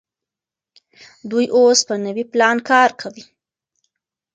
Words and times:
دوی 1.29 1.45
اوس 1.57 1.79
په 1.87 1.95
نوي 2.05 2.23
پلان 2.31 2.57
کار 2.69 2.89
کوي. 3.01 3.23